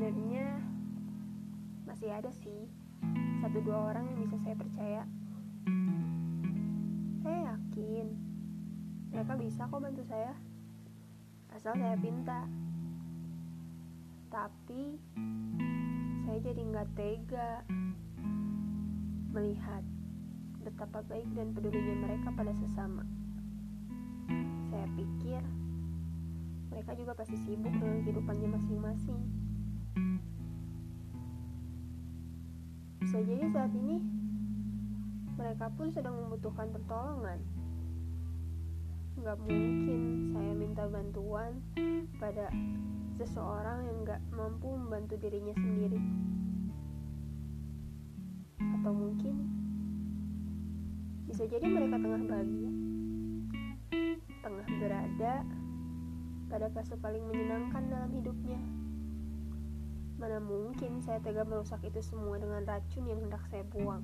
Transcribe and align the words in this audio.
sebenarnya 0.00 0.48
masih 1.84 2.08
ada 2.08 2.32
sih. 2.40 2.64
Satu 3.44 3.60
dua 3.60 3.92
orang 3.92 4.08
yang 4.08 4.24
bisa 4.24 4.40
saya 4.40 4.56
percaya. 4.56 5.02
Saya 7.20 7.38
yakin 7.52 8.08
mereka 9.12 9.36
bisa 9.36 9.68
kok 9.68 9.76
bantu 9.76 10.00
saya 10.08 10.32
asal 11.52 11.76
saya 11.76 12.00
pinta. 12.00 12.48
Tapi 14.32 14.96
saya 16.24 16.38
jadi 16.48 16.62
nggak 16.64 16.88
tega 16.96 17.60
melihat 19.36 19.84
betapa 20.64 21.04
baik 21.12 21.28
dan 21.36 21.52
pedulinya 21.52 22.08
mereka 22.08 22.32
pada 22.32 22.56
sesama. 22.56 23.04
Saya 24.72 24.88
pikir 24.96 25.44
mereka 26.72 26.96
juga 26.96 27.12
pasti 27.12 27.36
sibuk 27.44 27.76
dengan 27.76 28.00
kehidupannya 28.00 28.48
masing-masing. 28.48 29.49
Bisa 33.10 33.26
jadi 33.26 33.42
saat 33.50 33.74
ini 33.74 33.98
mereka 35.34 35.66
pun 35.74 35.90
sedang 35.90 36.14
membutuhkan 36.14 36.70
pertolongan. 36.70 37.42
Gak 39.18 39.34
mungkin 39.50 40.30
saya 40.30 40.54
minta 40.54 40.86
bantuan 40.86 41.58
pada 42.22 42.54
seseorang 43.18 43.82
yang 43.90 44.06
gak 44.06 44.22
mampu 44.30 44.78
membantu 44.78 45.18
dirinya 45.18 45.50
sendiri. 45.58 45.98
Atau 48.78 48.94
mungkin 48.94 49.34
bisa 51.26 51.50
jadi 51.50 51.66
mereka 51.66 51.98
tengah 51.98 52.22
bahagia, 52.30 52.72
tengah 54.38 54.66
berada 54.78 55.34
pada 56.46 56.66
fase 56.70 56.94
paling 56.94 57.26
menyenangkan 57.26 57.90
dalam 57.90 58.14
hidupnya. 58.14 58.79
Mungkin 60.50 60.98
saya 60.98 61.22
tega 61.22 61.46
merusak 61.46 61.78
itu 61.86 62.02
semua 62.02 62.34
dengan 62.42 62.66
racun 62.66 63.06
yang 63.06 63.22
hendak 63.22 63.46
saya 63.46 63.62
buang. 63.70 64.02